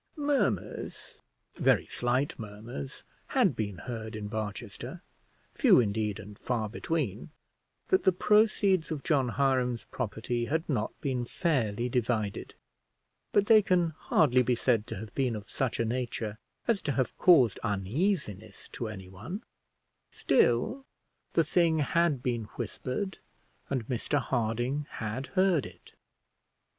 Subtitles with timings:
[0.15, 1.11] Murmurs,
[1.57, 5.03] very slight murmurs, had been heard in Barchester,
[5.53, 7.29] few indeed, and far between,
[7.89, 12.55] that the proceeds of John Hiram's property had not been fairly divided:
[13.31, 16.93] but they can hardly be said to have been of such a nature as to
[16.93, 19.43] have caused uneasiness to anyone:
[20.09, 20.83] still
[21.33, 23.19] the thing had been whispered,
[23.69, 25.93] and Mr Harding had heard it.